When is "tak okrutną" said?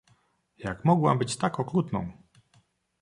1.37-2.11